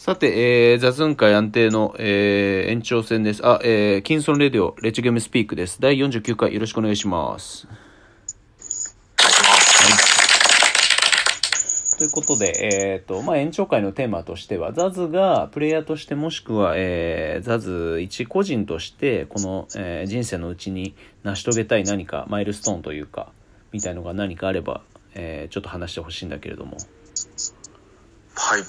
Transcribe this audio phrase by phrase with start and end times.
[0.00, 3.46] さて、えー、雑談会安定の、えー、延長戦です。
[3.46, 5.78] あ、えー、キンソンレディオ、レッチゲームスピークです。
[5.78, 7.68] 第49回よろしくお願いします。
[11.98, 20.94] ということで、えっ、と、まあ、延長会のテーマとしては、ザズがプレイヤーとしてもしくは、えー、ザズ一個人として、この、えー人生のうちに
[21.24, 23.30] 成し遂げたい何か、マイルストーンというか、
[23.70, 24.80] みたいのが何かあれば、
[25.14, 26.78] えーちょっと話してほしいんだけれども。
[28.34, 28.62] はい。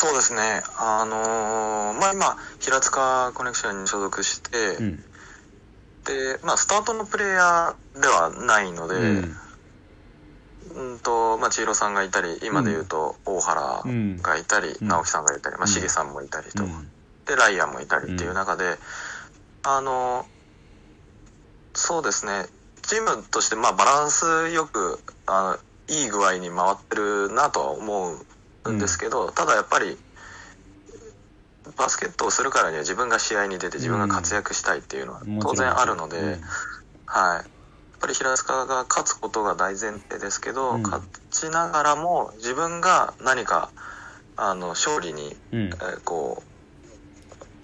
[0.00, 0.62] そうですね。
[0.78, 4.96] あのーまあ今、平塚コネクションに所属して、うん。
[6.04, 8.98] で、まあスタートのプレイヤーではないので、う
[10.76, 10.98] うん、ん。
[11.00, 13.82] と、まあ千尋さんがいたり、今で言うと大原
[14.22, 16.92] がいたり、うん直樹さんがいたり、まあうんしげさんもいたりと、うん
[17.26, 18.78] で、ライアンもいたりっていう中で、
[19.64, 20.26] あのー
[21.74, 22.46] そうですね。
[22.82, 28.26] チームとして、まあバランスよく、あの、いい具合に回ってるなとは思うん
[28.76, 29.98] ですけど、ただやっぱり、
[31.76, 36.40] バスケットをするからには自分が試合に出て自分が活躍したいっていうのは当然あるので、うん。
[37.06, 37.36] はい。
[37.36, 37.44] やっ
[38.00, 40.82] ぱり平塚が勝つことが大前提ですけど、うん。
[40.82, 43.70] 勝ちながらも自分が何か、
[44.36, 45.60] あの、勝利に、うん。
[45.66, 46.48] えーこう、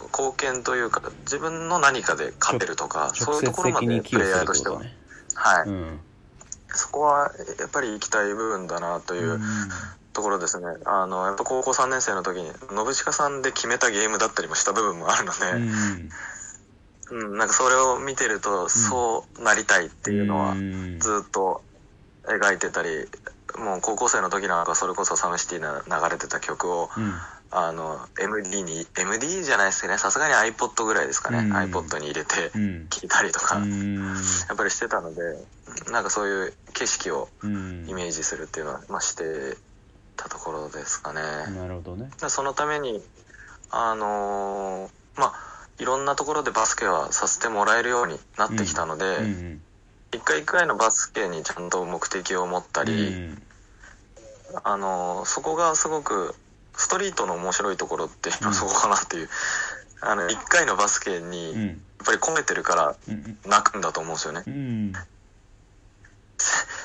[0.05, 4.83] 貢献というか、自分の何かで勝てるとか、そういうところまでプレイヤーとしては。
[5.35, 6.01] はい、うん。
[6.75, 9.41] そこはやっぱり行きたい部分だなという
[10.15, 10.67] ところですね。
[10.87, 16.09] あの、やっぱ高校3年生の時に、信近さんで決めたゲームだったりもした部分もあるのうん。
[16.09, 16.15] で、
[17.11, 21.63] うん、なんかそれを見てると、そうなりたいっていうのはう、んずっと
[22.27, 22.89] 描いてたり、
[23.59, 27.15] もう高校生の時なんかそれこそサムシティな流れてた曲を、うん。
[27.51, 32.87] あの、MD に、MD じゃないですけどね、さすがに iPod ぐらいですかね、うん iPod に入れてうん。
[32.89, 34.15] 聴いたりとか、うん。
[34.15, 35.21] やっぱりしてたので、
[35.91, 37.87] なんかそういう景色をうん。
[37.89, 39.57] イメージするっていうのは、まあ、して
[40.17, 41.21] たところですかね。
[41.57, 42.11] なるほどね。
[42.21, 43.03] でそのために、
[43.71, 45.35] あのーまあ、
[45.79, 49.63] いろんなところでバスケはさせてもらえるようになってきたので、うん。
[50.13, 53.43] 一回一回のバスケにちゃんと目的を持ったうり、ん。
[54.63, 56.35] あのーそこがすごく、
[56.77, 59.29] ストリートの面白いところっていうのはそこかなっていう、
[60.01, 61.83] あの、一回のバスケに、やっうん。
[62.05, 63.39] ぱり込めてるからうん。
[63.47, 64.43] 泣くんだと思うんですよね。
[64.47, 64.93] うん。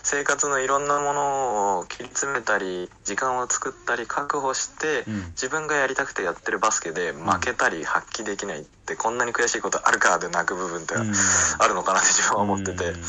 [0.03, 5.15] 生活のいろんなものを切り詰めたり時間を作ったり確保して、うん。
[5.31, 11.13] 自分がやりたくてやってるバスケで負けたり発揮できないってこんなに悔しいことあるかで泣く部分ってうん。
[11.59, 13.01] あるのかなって自分は思ってて、うん。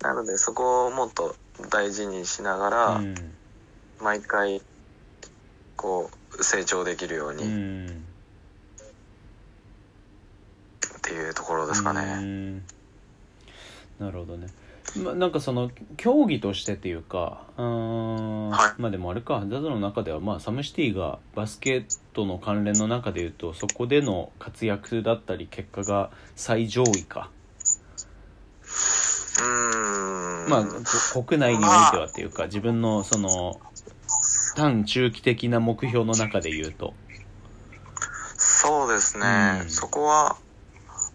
[0.00, 1.34] なのでそこをもっと
[1.70, 3.14] 大事にしながら、うん。
[4.00, 4.62] 毎回
[5.76, 7.42] こう成長できるように。
[7.42, 8.04] っうん。
[11.02, 12.00] ていうところですかうね。
[12.16, 12.58] ん。
[13.98, 14.48] なるほどね。
[14.96, 18.80] ま、なんかその競技としてっていうかうーん、はい。
[18.80, 21.84] まあでもあれかザズの中ではまあサムシティがバスケッ
[22.14, 27.30] トの関連の中でいうとそこでの活躍だったり結果が最上位か。
[29.38, 30.50] うーん。
[30.50, 30.64] まあ
[31.12, 33.60] こ国内においてはっていうか自分のその
[34.56, 36.94] 短中期的な目標の中で言うと。
[38.36, 39.70] そうですね、うん。
[39.70, 40.36] そこは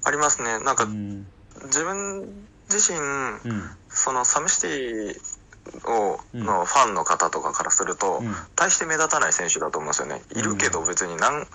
[0.05, 0.59] ありますね。
[0.59, 1.25] なんかうん。
[1.65, 3.69] 自分自身、うん。
[3.89, 6.43] そのサムシティをうん。
[6.43, 8.35] のファンの方とかからすると、うん。
[8.55, 10.21] 大して目立たない選手だと思うんですよね。
[10.35, 11.47] いるけどうん別になん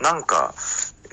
[0.00, 0.54] なんか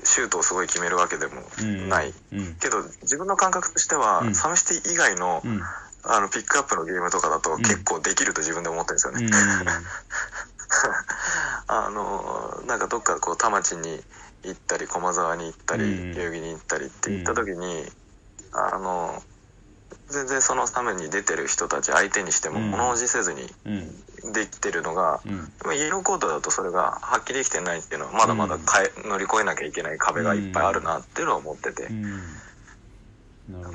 [0.02, 1.88] シュートをすごい決めるわけでもうん。
[1.88, 2.12] ない。
[2.32, 2.54] うん。
[2.56, 4.34] けど自分の感覚としては、うん。
[4.34, 5.60] サムシティ以外の,、うん。
[6.04, 7.62] あのピックアップのゲームとかだとん。
[7.62, 9.24] 結構できると自分で思ってるんですよね。
[9.24, 9.30] うん。
[11.66, 14.02] あのなんかどっかこう田町に
[14.42, 16.14] 行ったり駒沢に行ったり、うん。
[16.14, 17.90] 代々木に行ったりって言った時に、
[18.52, 19.22] あの
[20.10, 22.70] 全然そのために出てる人たち相手にしてもうん。
[22.70, 24.32] 物おじせずにうん。
[24.32, 25.52] できてるのが、うん。
[25.64, 31.88] まあイエローコートだとそれが発揮できてないっていうのはまだまだ変え乗り越えなきゃいけない壁がいっぱいあるなっていうのは思ってて、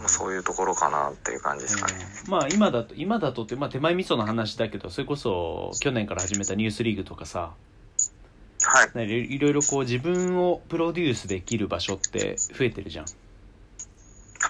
[0.07, 1.93] そういうところかなっていう感じですかね。
[2.25, 7.53] うんまあ今だと今だとって、まあ、手前味噌の話だけどそれこそ去年から始めたニュースリーグとかさ
[8.63, 9.07] はい。
[9.07, 13.05] ねいろいろこう自分をプロデュースできる場所って増えてるじゃん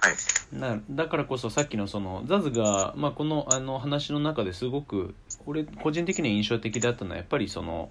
[0.06, 0.16] はい。
[0.54, 5.16] だだからこそさっきのそのザズが、まあ、このあの話の中ですごく
[5.46, 7.90] 俺個人的には印象的だったのはやっぱりその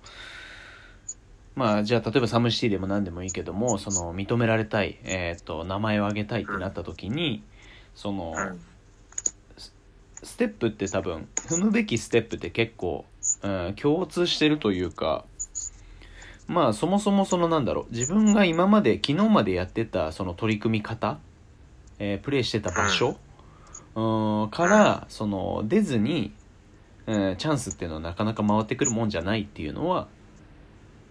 [1.55, 7.43] まあじゃあ例えばサムシティでも何でもいいけどもその認められたい、えー、と名前を挙げたいってなった時に
[7.95, 8.61] そのうん。
[10.23, 13.05] ステップって多分踏むべきステップって結構、
[13.43, 15.27] うん、共通してるというか
[16.47, 21.19] まあそもそもそのなんだろう自分が今まで昨日までやってたその取り組み方、
[21.99, 23.17] えープレイしてた場所、
[23.95, 26.33] うん、からその出ずに、
[27.07, 30.09] うんチャンスっていうのはなかなか回ってくるもんじゃないっていうのは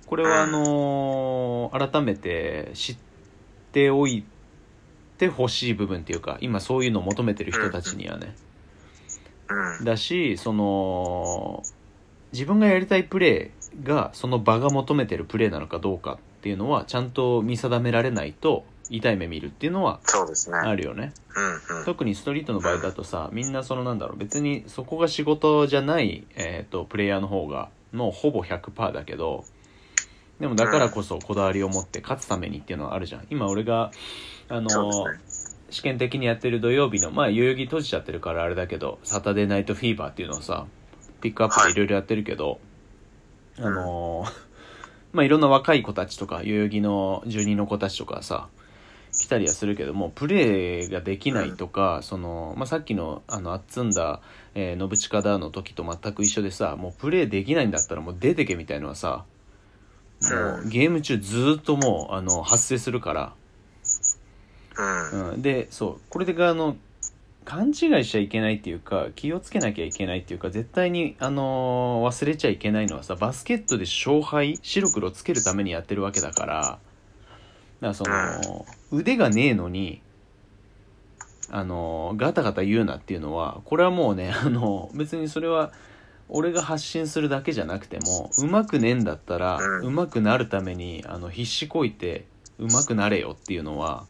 [0.07, 2.97] これはあのー改めて知っ
[3.71, 4.25] ておい
[5.17, 8.35] てほしい部分っていうか今そういうのを求めてる人たちにはね。
[9.49, 9.85] うん。
[9.85, 11.63] だしその
[12.31, 20.57] 自分がやりたいプレーがその場が求めてるプレーなのかどうかっていうのはちゃんと見定められないと痛い目見るっていうのはそうですね。
[20.57, 21.85] あるよねうんうん。
[21.85, 29.45] 特にストリートの場合だとさみんなそのなんだろう別にそこが仕事じゃない、えー、とプレイヤーの方がもうほぼ100%だけど
[30.39, 33.91] でもだからこそこだわりを持って勝つためにっていうのはあるじゃん今俺が
[34.49, 35.19] あのね。
[35.73, 40.67] 試験的にやってる土曜日のまあ代々木閉じちゃってるからあれだけどサタデーナイトフィーバーっていうのをさ
[41.19, 42.59] ピックアップでいろいろやってるけど、
[43.57, 44.31] あのー
[45.13, 48.49] まあいろんな若い子たちとか代々木の住人の子たちとかさ
[49.23, 54.19] 来たりはするけどもプレーができないとか、そのまあ、さっきのあのあっつんだ、
[54.53, 59.23] えー、信近だの時と全く一緒でさもうプレーできないんだったらもう出てけみたいのはさ
[60.23, 63.33] もううんゲーム中ずーっともうあの発生するから。
[64.77, 65.31] うん。
[65.31, 66.75] うん、でそうこれであの
[67.45, 67.75] 勘違い
[68.05, 76.79] しちゃいけないっていうか気をつけなきゃいけないっていうか絶対に、あのー忘れちゃいけないのはさバスケットで勝敗白黒つけるためにやってるわけだからだか
[77.81, 80.01] らその、腕がねえのに
[81.49, 85.71] あのーガタガタ言うなっていうのはこれはもうね あの別にそれは
[86.29, 92.25] 俺が発信するだけじゃなくても上手くねえんだったらうん上手くなるためにあの必死こいて
[92.59, 94.05] 上手くなれよっていうのは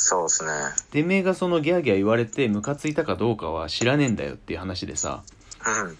[0.00, 0.50] そうですね。
[0.92, 5.24] てめえがそのギャーギャー言われてムカついたかどうかは知らねえんだよっていう話でさ
[5.66, 5.96] うん。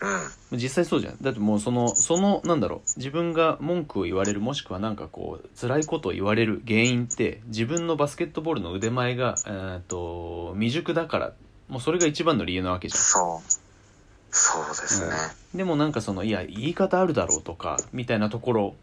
[0.00, 0.58] うん。
[0.58, 11.32] 実際そうじゃんだってもうそのそのなんだろう自分が文句を言われるもしくはなんかこう辛いことを言われる原因って自分のバスケットボールの腕前が、えー、と未熟だから
[11.68, 13.70] もうそれが一番の理由なわけじゃんそう。
[14.32, 15.12] そうですね。
[15.54, 18.74] でもなんかそのいや言い方あるだろうとかみたいなところ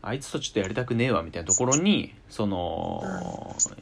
[0.00, 3.76] あいつとちょっとやりたくねえわみたいなところにその、な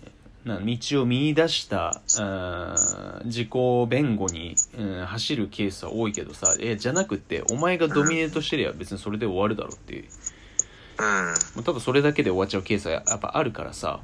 [0.45, 3.49] 道を見出したうん自己
[3.89, 10.05] 弁護に、うん走るケースは多いけどさえじゃなくてお前がドミネートしてりゃ別にそれで終わるだろうっていう
[10.99, 11.27] うん。
[11.57, 14.01] もう多分それだけで終わっちゃうケースはやっぱあるからさ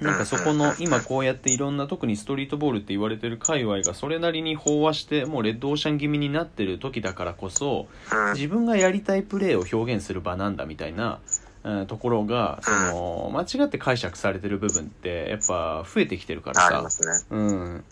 [0.00, 8.34] なんかそこの今こうやっていろんな特にストリートボールって言われてる界隈がそれなりに飽和してもうレッドオーシャン気味になってる時だからこそうん。
[8.34, 11.18] 自分がやりたいプレーを表現する場なんだみたいな、
[11.62, 17.14] うんところがその間違って解釈されてる部分ってやっぱ増えてきてるからさ。
[17.30, 17.84] うん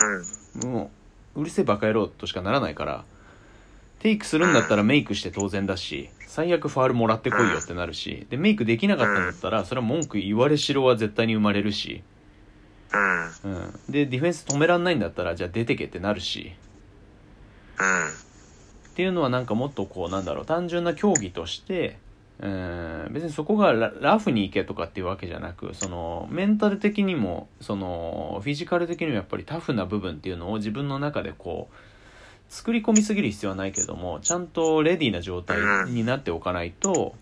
[0.64, 0.70] うん。
[0.70, 0.90] も
[1.36, 3.04] ううるせえバカ野郎としかならないから
[4.00, 12.02] テイクするんだったらメイクして当然だし最悪ファールもらってこいよってなるしでメイクできなかったんだったらそれは文句言われしろは絶対に生まれるし、
[13.44, 13.52] うん。
[13.52, 16.52] うん、でディフェンス止めらんないんだったらじゃあ出てけってなるし
[17.78, 18.08] うん。
[18.08, 21.98] っていうのはなんかもっとこうなんだろう単純な競技として
[22.40, 31.74] うん別にそこがララフに行けとかっていうわけじゃなくそのメンタル的にもそのフィジカル的にもやっぱりタフな部分っていうのを自分の中でこう
[32.48, 35.58] 作り込みすぎる必要はないけどもちゃんとレディーな状態
[35.88, 37.14] になっておかないと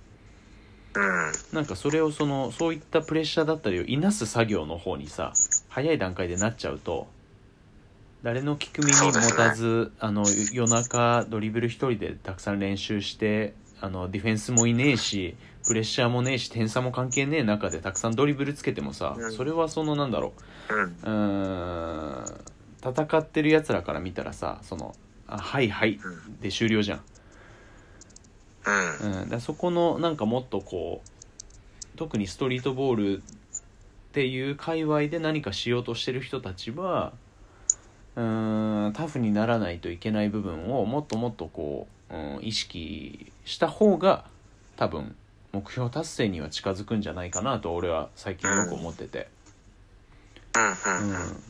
[0.95, 1.33] うん。
[1.53, 5.33] なんかそれをそのそういったプレッシャーだったりをいなす作業の方にさ
[5.69, 7.07] 早い段階でなっちゃうと
[8.23, 15.37] 誰の聞く耳持たず、あの夜中ドリブル一人でたくさん練習してあのディフェンスもいねえし
[15.67, 19.33] プレッシャーもねえし点差も関係ねえ中でたくさんドリブルつけてもさ、うん。
[19.33, 20.33] それはそのなんだろ
[20.71, 20.75] う。
[20.75, 20.97] ん。
[21.03, 22.25] うん
[22.83, 24.95] 戦ってるやつらから見たらさその
[25.27, 25.99] あはいはい
[26.41, 27.01] で終了じゃん。
[29.03, 29.23] うん。
[29.23, 31.09] うん、だそこのなんかもっとこう
[31.97, 33.21] 特にストリートボールっ
[34.13, 37.13] ていう界隈で何かしようとしてる人たちは
[38.15, 44.25] うーんタフにならないといけない部分をもっともっとこう、うん、意識した方が
[44.77, 45.15] 多分
[45.53, 49.29] 目標達成には近づくんじゃないかなと俺は最近よく思ってて。
[50.55, 50.63] うん。
[50.63, 51.43] うんうん。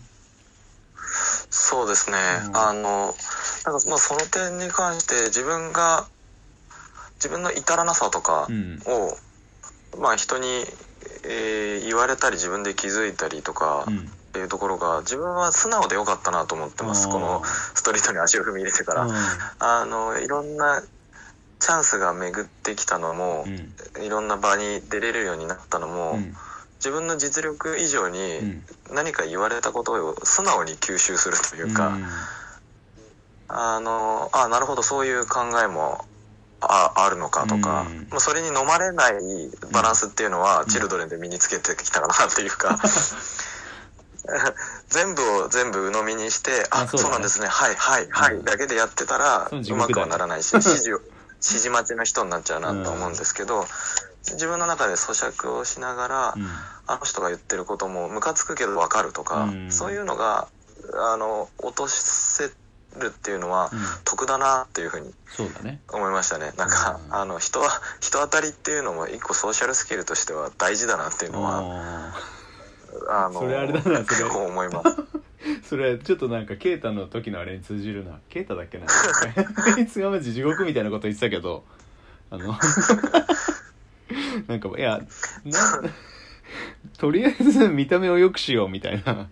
[1.51, 2.17] そうですね。
[2.49, 6.07] うんあの、なんかまあその点に関して自分が、
[7.17, 9.17] 自分の至らなさとかうんを、
[10.01, 10.47] まあ人に、
[11.25, 17.09] えー言われたり自分で気づいたりとかうんっていうところが自分は素直でよかったなと思ってます。
[17.09, 17.43] この
[17.75, 19.07] ストリートに足を踏み入れてから。
[19.07, 19.11] う
[19.61, 20.83] あの、いろんな
[21.59, 24.05] チャンスが巡ってきたのも、ん。
[24.05, 26.35] いろんな場に出れるようになったのも、うん。
[26.77, 28.63] 自分の実力以上にうん。
[28.93, 31.97] 何か言われたことを素直に吸収するというか、
[33.49, 36.05] あのあなるほどそういう考えも
[36.61, 38.07] ああるのかとか、うん。
[38.11, 39.15] まあそれに飲まれない
[39.73, 42.79] バランスっていうのは、んチルドレンで身につけてきたかなっていうか
[44.89, 47.13] 全部を全部鵜呑みにしてああそうだね。
[47.13, 47.47] なんですね。
[47.47, 48.45] はいはいはい、うん。
[48.45, 51.01] だけでやってたらうまくはならないし 指示を
[51.37, 53.67] 指示待ちの人になっちゃうなと思うんですけど、
[54.25, 56.49] 自分の中で咀嚼をしながら、うん。
[56.89, 59.73] あの人が言ってることもムカつくけど分かるとか、うん。
[59.73, 60.49] そういうのが
[60.95, 62.53] あの落とせ
[62.97, 63.79] るっていうのはうん。
[64.05, 65.13] 得だなっていうふうに
[65.93, 66.53] 思いましたね。
[66.57, 67.15] なんか、うん。
[67.15, 72.13] あの人は人当たりっていうのも一個ソーシャルスキルとしては大事だなっていうのは
[73.09, 73.99] ああのそれあれだなそれ。
[73.99, 74.89] 結構思います。
[74.89, 78.19] ー それちょっとなんかケイタの時のあれに通じるな。
[78.29, 78.87] ケイタだっけな。
[78.87, 81.65] あ いつがマジ地獄みたいなこと言ってたけど。
[82.31, 82.59] あの
[84.49, 85.01] なんかいや
[85.45, 85.83] な
[86.99, 89.29] とりあえず見た目を良くしようみたいな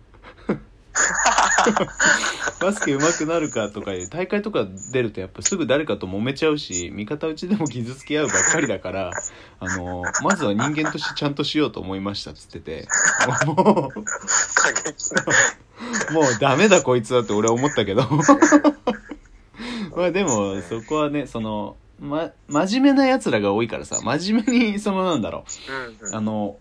[2.64, 9.10] バスケ上手くなるかとかいう大会とか出るとやっぱすぐ誰かと揉めちゃうし味方うちでも傷つき合うばっかりだから
[9.60, 12.88] あのまずは人間としてちゃんとしようと思いましたっつってて
[13.46, 14.02] もう
[16.12, 18.02] もうダメだこいつはって俺は思ったけど。
[19.94, 25.76] まあでもそこはねその、ま、真面目な奴らが多いからさ真面目にそのなんだろうん
[26.08, 26.14] ううん。
[26.16, 26.56] あの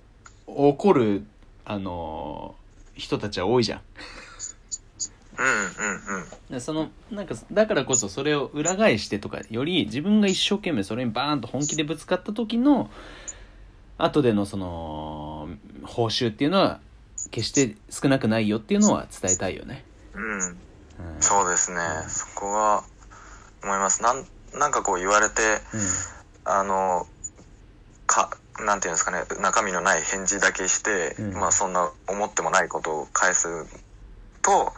[0.46, 1.26] 怒る
[1.66, 2.56] あの
[2.94, 3.82] 人たちは多いじゃん
[5.38, 6.54] うんうんうん。
[6.54, 12.90] でそのなんかだからこそそれを裏返してとかより自分が一生懸命それにバーンと本気でぶつかった時の
[13.98, 15.50] 後でのその
[15.84, 16.80] 報酬っていうのは
[17.32, 19.84] 決して少なくないよっていうのは伝えたいよね。
[20.14, 20.40] うん。
[20.40, 20.58] うん。
[21.20, 21.80] そうですね。
[22.08, 22.84] そこは
[23.64, 24.02] 思います。
[24.04, 25.42] なんなんかこう言われて
[26.46, 27.08] あの
[28.06, 31.34] かなんていうんですかね中身のない返事だけして、うん。
[31.34, 33.48] まあそんな思ってもないことを返す
[34.42, 34.74] と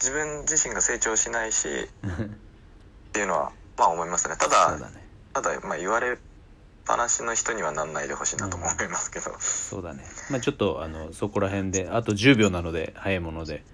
[0.00, 1.68] 自分自身が成長しないし
[2.02, 2.10] うん
[3.10, 4.36] っていうのはまあ思いますね。
[4.36, 5.06] ただだね。
[5.32, 6.16] ただまあ言われっ
[6.84, 10.04] ぱなしの人にはなんないでほしいなとも思いますけど、そうだね。
[10.30, 13.64] まあちょっとあのそこら辺であと10秒なので早いもので。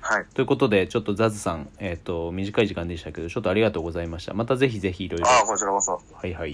[0.00, 0.26] はい。
[0.32, 4.32] ということでちょっとザズさんえっ、と短い時間でしたけどちょっとありがとうございました。
[4.32, 5.28] またぜひぜひいろいろ。
[5.28, 6.00] ああこちらこそ。
[6.12, 6.52] はいはい